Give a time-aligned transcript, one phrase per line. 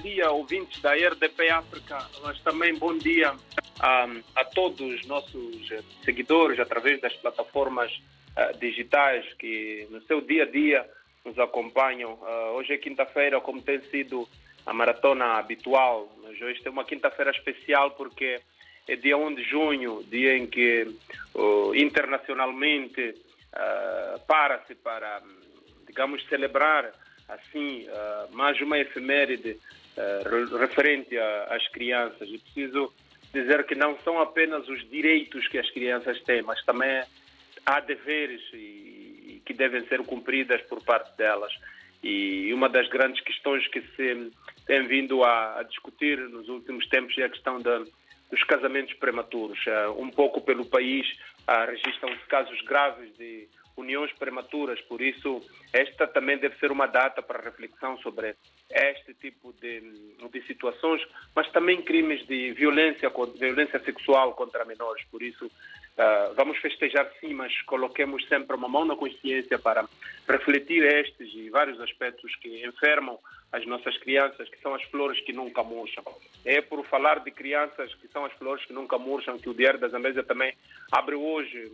[0.00, 3.34] dia, ouvintes da RDP África, mas também bom dia
[3.80, 5.68] a, a todos os nossos
[6.04, 10.88] seguidores através das plataformas uh, digitais que no seu dia a dia
[11.24, 12.14] nos acompanham.
[12.14, 14.28] Uh, hoje é quinta-feira, como tem sido
[14.64, 18.40] a maratona habitual, mas hoje é uma quinta-feira especial porque
[18.86, 20.86] é dia 1 de junho, dia em que
[21.34, 23.14] uh, internacionalmente
[24.26, 25.20] para-se para,
[25.86, 26.92] digamos, celebrar
[27.28, 29.58] assim, uh, mais uma efeméride
[30.58, 31.16] referente
[31.48, 32.28] às crianças.
[32.28, 32.92] E preciso
[33.32, 37.02] dizer que não são apenas os direitos que as crianças têm, mas também
[37.66, 41.52] há deveres e, que devem ser cumpridas por parte delas.
[42.02, 44.30] E uma das grandes questões que se
[44.66, 47.78] tem vindo a, discutir nos últimos tempos é a questão da,
[48.30, 49.58] dos casamentos prematuros.
[49.66, 51.06] Uh, um pouco pelo país
[51.48, 55.40] uh, registram-se casos graves de uniões prematuras, por isso
[55.72, 58.34] esta também deve ser uma data para reflexão sobre
[58.70, 59.80] este tipo de,
[60.30, 61.00] de situações,
[61.34, 67.34] mas também crimes de violência, violência sexual contra menores, por isso uh, vamos festejar sim,
[67.34, 69.88] mas coloquemos sempre uma mão na consciência para
[70.28, 73.18] refletir estes e vários aspectos que enfermam
[73.52, 76.04] as nossas crianças, que são as flores que nunca murcham.
[76.44, 79.80] É por falar de crianças que são as flores que nunca murcham que o Diário
[79.80, 80.54] da Zambésia também
[80.92, 81.70] abre hoje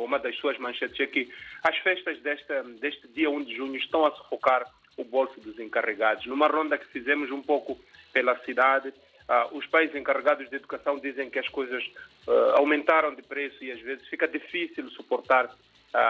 [0.00, 1.30] com uma das suas manchetes, é que
[1.62, 4.64] as festas desta, deste dia 1 de junho estão a sufocar
[4.96, 6.24] o bolso dos encarregados.
[6.24, 7.78] Numa ronda que fizemos um pouco
[8.10, 11.84] pela cidade, uh, os pais encarregados de educação dizem que as coisas
[12.26, 15.50] uh, aumentaram de preço e às vezes fica difícil suportar uh,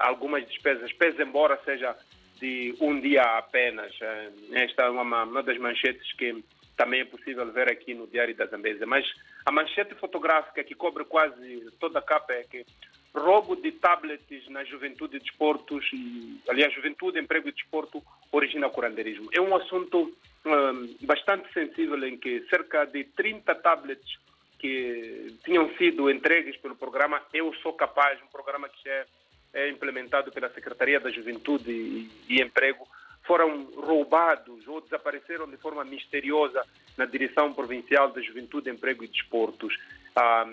[0.00, 1.94] algumas despesas, pese embora seja
[2.40, 3.92] de um dia apenas.
[4.54, 6.42] esta é uma, uma das manchetes que
[6.74, 8.86] também é possível ver aqui no Diário da Zambésia.
[8.86, 9.04] Mas
[9.44, 12.64] a manchete fotográfica que cobre quase toda a capa é que
[13.14, 15.88] roubo de tablets na juventude e desportos,
[16.48, 19.28] aliás, juventude, emprego e desporto origina curandeirismo.
[19.32, 20.12] É um assunto
[20.44, 24.18] um, bastante sensível em que cerca de 30 tablets
[24.58, 29.06] que tinham sido entregues pelo programa Eu Sou Capaz, um programa que é,
[29.52, 32.86] é implementado pela Secretaria da Juventude e, e Emprego,
[33.22, 36.64] foram roubados ou desapareceram de forma misteriosa
[36.96, 39.74] na Direção Provincial da Juventude, Emprego e Desportos
[40.16, 40.46] ah,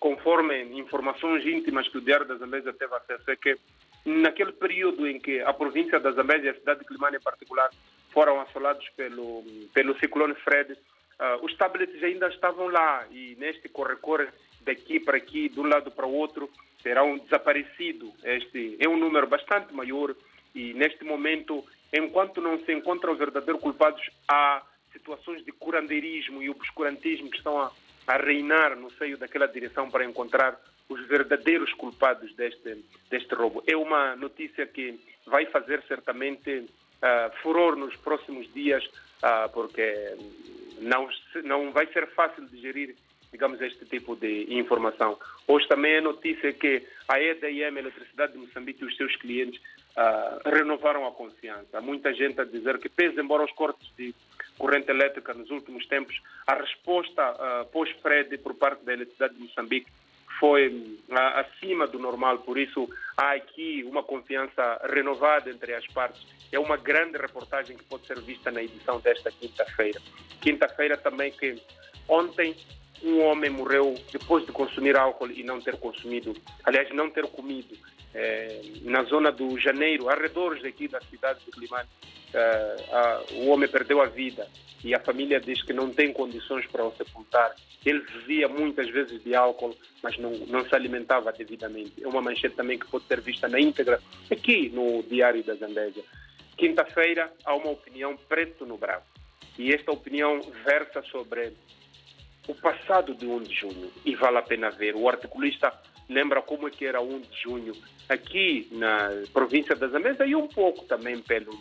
[0.00, 3.56] conforme informações íntimas que o Diário da Zambésia teve acesso, é que
[4.04, 7.70] naquele período em que a província da Zambésia e a cidade de Climane em particular
[8.10, 9.44] foram assolados pelo,
[9.74, 10.76] pelo ciclone Fred,
[11.18, 14.28] ah, os tablets ainda estavam lá e neste corre-corre
[14.62, 16.50] daqui para aqui, de um lado para o outro,
[16.82, 18.12] terão desaparecido.
[18.22, 20.14] Este é um número bastante maior
[20.54, 24.62] e neste momento, enquanto não se encontram verdadeiros culpados, há
[24.92, 27.70] situações de curandeirismo e obscurantismo que estão a
[28.08, 30.58] a reinar no seio daquela direção para encontrar
[30.88, 33.62] os verdadeiros culpados deste, deste roubo.
[33.66, 40.16] É uma notícia que vai fazer certamente uh, furor nos próximos dias, uh, porque
[40.80, 41.06] não,
[41.44, 42.96] não vai ser fácil digerir,
[43.30, 45.18] digamos, este tipo de informação.
[45.46, 49.60] Hoje também é notícia que a EDM, a Eletricidade de Moçambique, e os seus clientes
[49.98, 51.78] uh, renovaram a confiança.
[51.78, 54.14] Há muita gente a dizer que, pese embora os cortes de
[54.56, 59.90] corrente elétrica nos últimos tempos, a resposta uh, pós-Fred por parte da Eletricidade de Moçambique
[60.38, 60.68] foi
[61.08, 66.24] uh, acima do normal, por isso há aqui uma confiança renovada entre as partes.
[66.52, 70.00] É uma grande reportagem que pode ser vista na edição desta quinta-feira.
[70.40, 71.60] Quinta-feira também que
[72.08, 72.56] ontem
[73.02, 77.76] um homem morreu depois de consumir álcool e não ter consumido, aliás, não ter comido,
[78.20, 81.88] eh, na zona do Janeiro, arredores daqui da cidade de Climane
[82.34, 84.48] uh, o homem perdeu a vida
[84.82, 87.54] e a família diz que não tem condições para o sepultar.
[87.86, 92.02] Ele vivia muitas vezes de álcool, mas não, não se alimentava devidamente.
[92.02, 96.02] É uma manchete também que pode ser vista na íntegra aqui no Diário da Zambésia.
[96.56, 99.06] Quinta-feira há uma opinião preto no branco.
[99.56, 101.52] E esta opinião versa sobre
[102.48, 103.92] o passado de 1 de junho.
[104.04, 104.96] E vale a pena ver.
[104.96, 105.72] O articulista
[106.08, 107.72] lembra como é que era 1 de junho
[108.08, 111.52] aqui na província da Zambésia e um pouco também pelo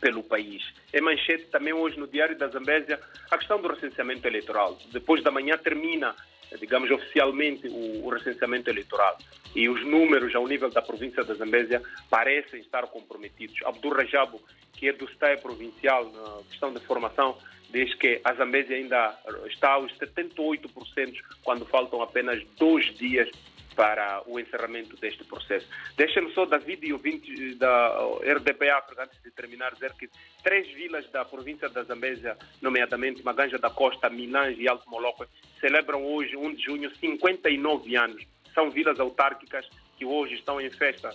[0.00, 0.62] pelo país.
[0.92, 3.00] É manchete também hoje no Diário da Zambésia
[3.30, 4.78] a questão do recenseamento eleitoral.
[4.92, 6.14] Depois da manhã termina,
[6.58, 9.18] digamos, oficialmente o, o recenseamento eleitoral.
[9.54, 13.56] E os números ao nível da província da Zambésia parecem estar comprometidos.
[13.64, 14.40] Abdul Rajabo,
[14.72, 17.36] que é do STAE provincial na questão de formação,
[17.70, 20.70] diz que a Zambésia ainda está aos 78%,
[21.42, 23.28] quando faltam apenas dois dias
[23.78, 25.68] para o encerramento deste processo.
[25.96, 30.10] Deixem-me só, David e ouvinte da RDP África, antes de terminar, dizer que
[30.42, 35.24] três vilas da província da Zambésia, nomeadamente Maganja da Costa, Minange e Alto Moloco,
[35.60, 38.26] celebram hoje, 1 de junho, 59 anos.
[38.52, 39.64] São vilas autárquicas
[39.96, 41.14] que hoje estão em festa,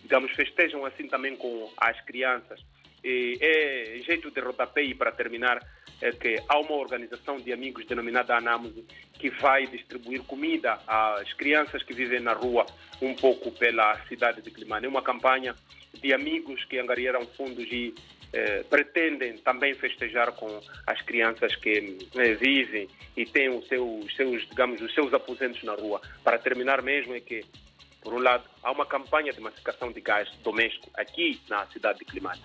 [0.00, 2.64] digamos, festejam assim também com as crianças.
[3.04, 5.60] E, é jeito de rodapé e para terminar,
[6.00, 8.84] é que há uma organização de amigos denominada Anamuse
[9.18, 12.66] que vai distribuir comida às crianças que vivem na rua
[13.00, 14.86] um pouco pela cidade de Climane.
[14.86, 15.54] É uma campanha
[15.92, 17.94] de amigos que angariaram fundos e
[18.32, 24.48] eh, pretendem também festejar com as crianças que eh, vivem e têm os seus, seus,
[24.48, 26.00] digamos, os seus aposentos na rua.
[26.24, 27.44] Para terminar mesmo é que
[28.04, 32.04] por um lado, há uma campanha de massificação de gás doméstico aqui na cidade de
[32.04, 32.42] Climane.